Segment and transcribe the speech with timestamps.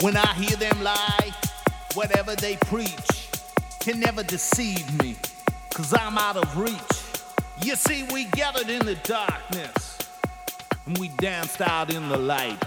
[0.00, 1.30] When I hear them lie,
[1.92, 3.28] whatever they preach
[3.80, 5.14] can never deceive me,
[5.74, 6.80] cause I'm out of reach.
[7.62, 9.98] You see, we gathered in the darkness
[10.86, 12.58] and we danced out in the light.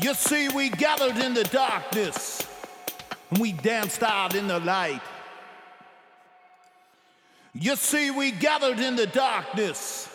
[0.00, 2.46] You see, we gathered in the darkness
[3.30, 5.02] and we danced out in the light.
[7.52, 10.08] You see, we gathered in the darkness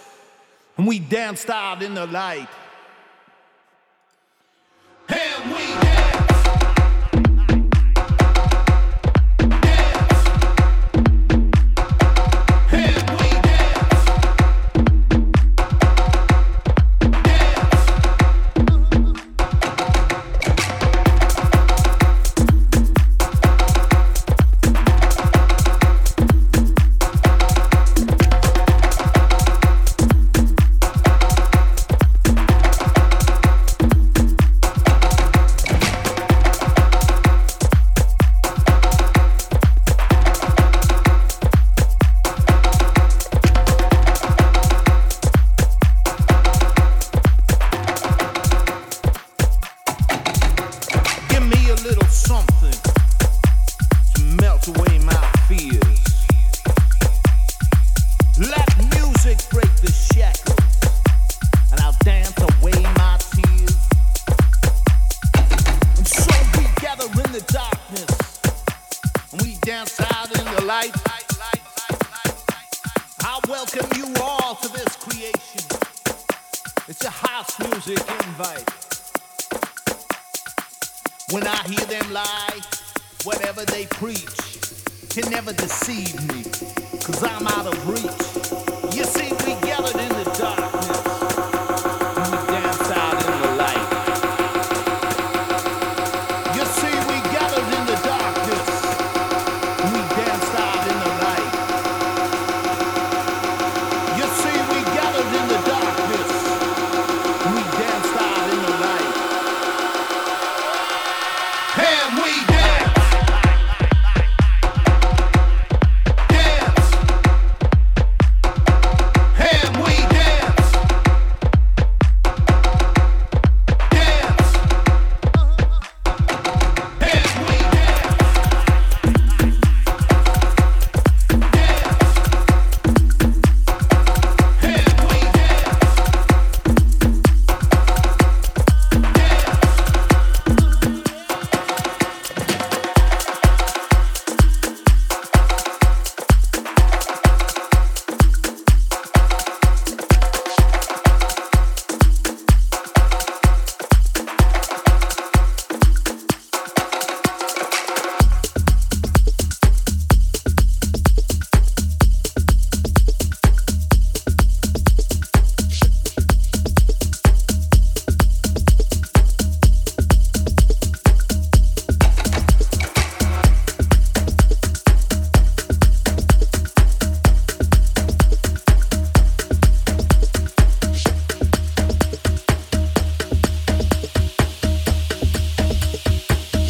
[0.77, 2.48] and we danced out in the light.
[76.86, 78.70] It's a house music invite.
[81.31, 82.59] When I hear them lie,
[83.23, 84.28] whatever they preach
[85.09, 86.44] can never deceive me,
[87.00, 88.98] cause I'm out of reach.
[88.98, 89.62] You see, we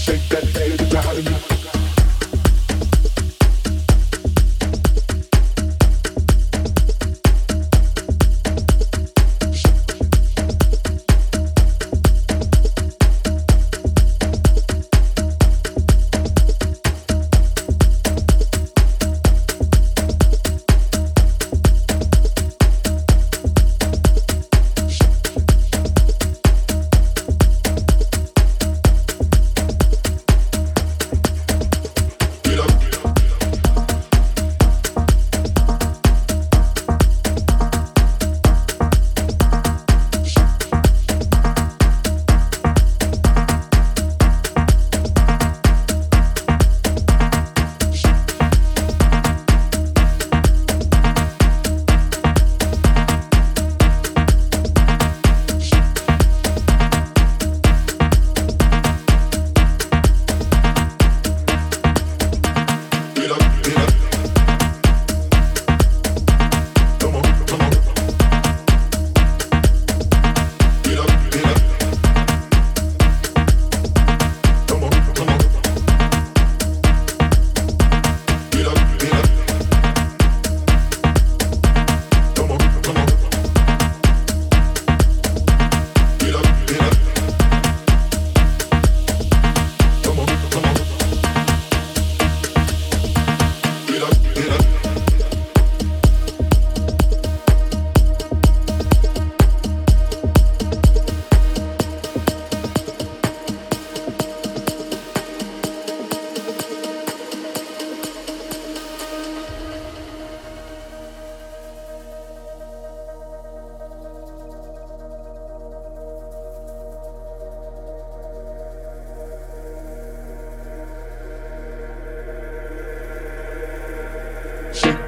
[0.03, 1.53] shake that head, darling.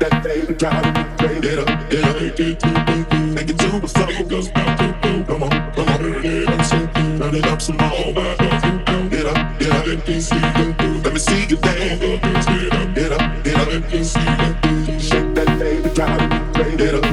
[0.10, 1.42] that thing and drive it crazy.
[1.42, 4.30] Get up, get up, take it, to the floor.
[4.30, 8.14] Goes down, to boom, come on, come on, turn it up, some more.
[9.10, 12.46] Get up, get up, let me see you, let me see you dance.
[12.96, 16.78] Get up, get up, let me see you, shake that thing drive it.
[16.78, 17.05] Get up.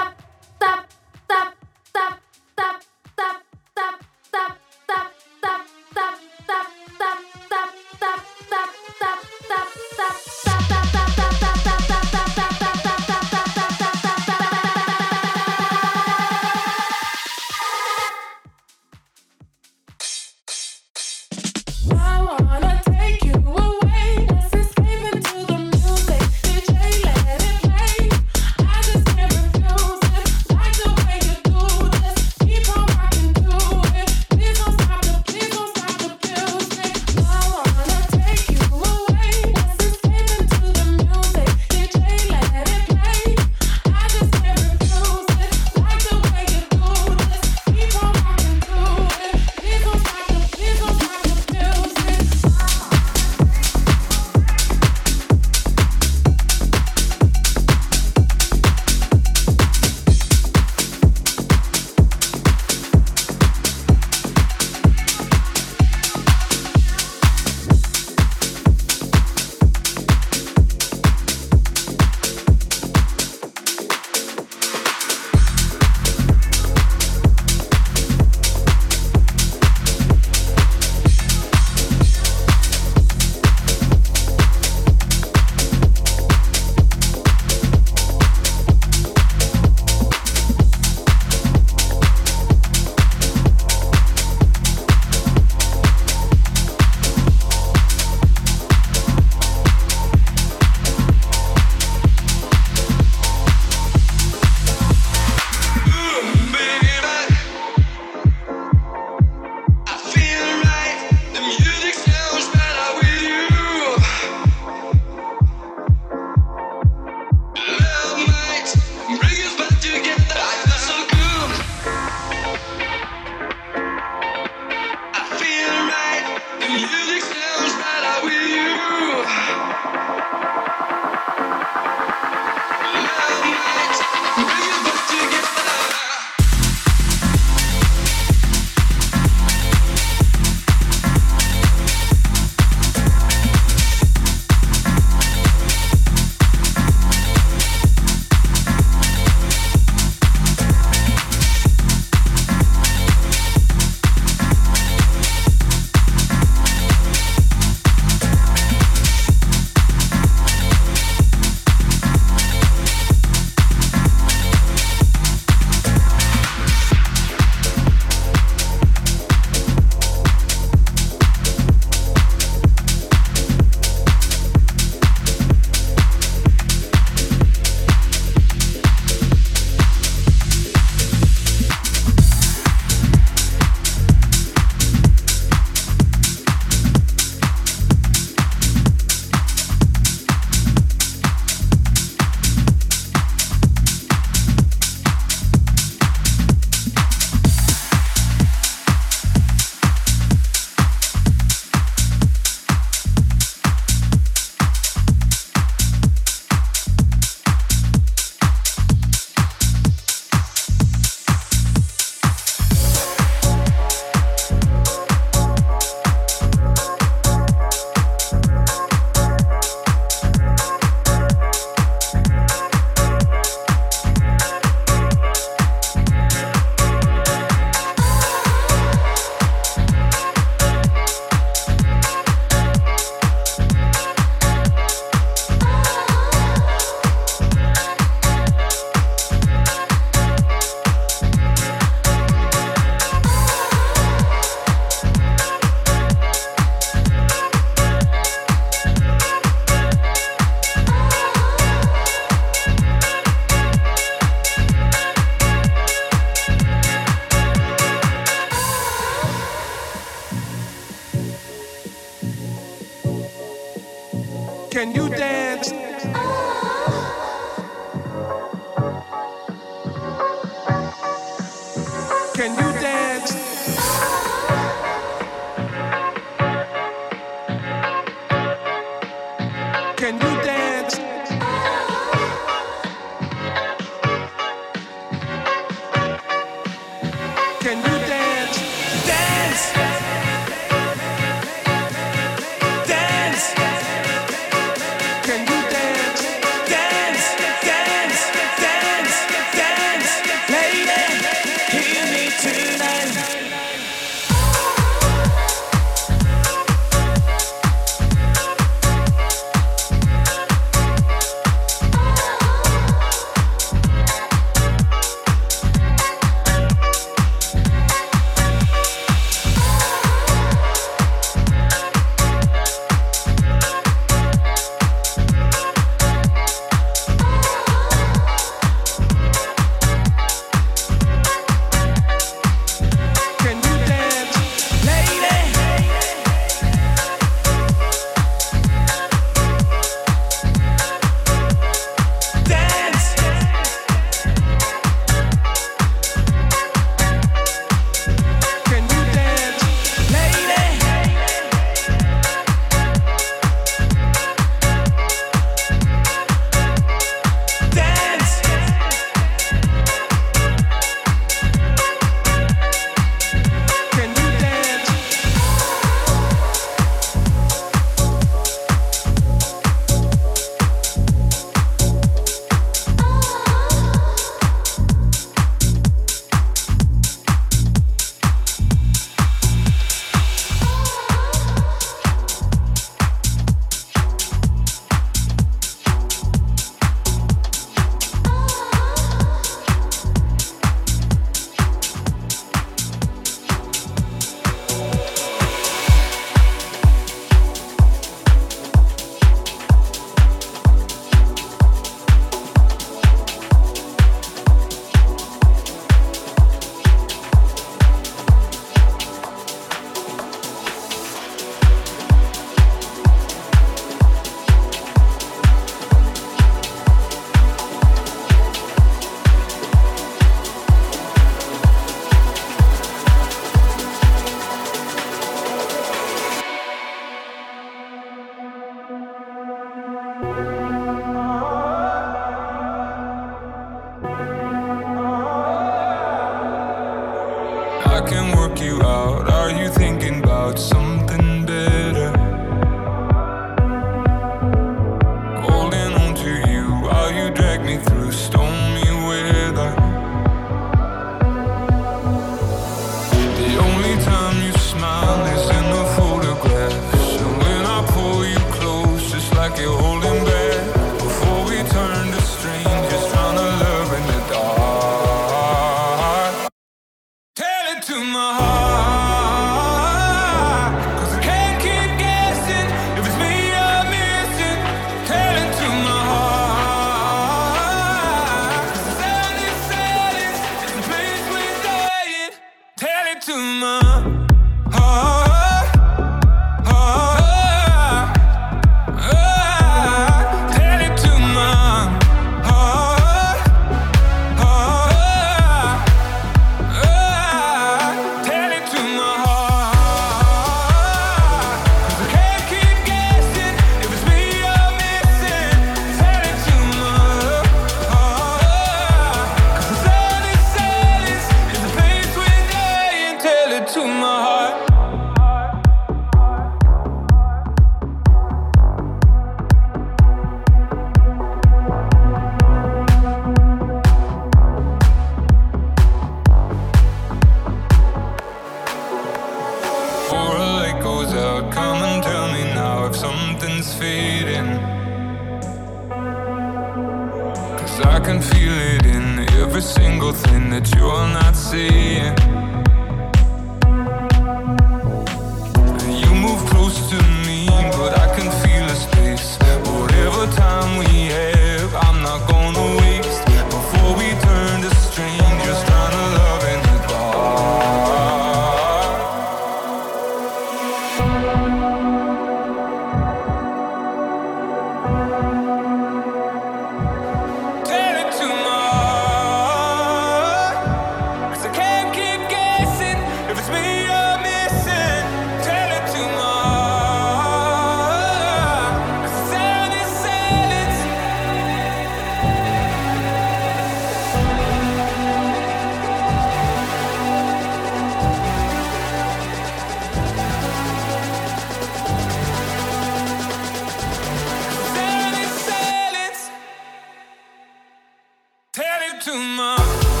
[599.01, 600.00] too much.